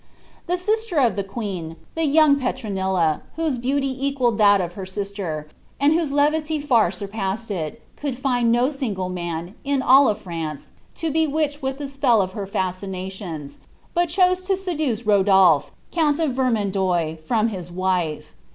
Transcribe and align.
The 0.47 0.57
sister 0.57 0.97
of 0.97 1.15
the 1.15 1.23
queen, 1.23 1.75
the 1.93 2.05
young 2.07 2.39
Petronilla, 2.39 3.21
whose 3.35 3.59
beauty 3.59 3.95
equalled 4.03 4.39
that 4.39 4.59
of 4.59 4.73
her 4.73 4.83
sister, 4.83 5.47
and 5.79 5.93
whose 5.93 6.11
levity 6.11 6.59
far 6.59 6.89
surpassed 6.89 7.51
it, 7.51 7.83
could 7.97 8.17
find 8.17 8.51
no 8.51 8.71
single 8.71 9.11
roan, 9.11 9.53
in 9.63 9.83
all 9.83 10.11
France, 10.15 10.71
to 10.95 11.11
bewitch 11.11 11.61
with 11.61 11.77
the 11.77 11.87
spell 11.87 12.19
of 12.19 12.31
her 12.31 12.47
fascinations, 12.47 13.59
but 13.93 14.09
chose 14.09 14.41
to 14.41 14.57
seduce 14.57 15.05
Rodolf, 15.05 15.71
count 15.91 16.19
of 16.19 16.31
Vermandois, 16.31 17.17
from 17.27 17.49
his 17.49 17.71
wife. 17.71 18.33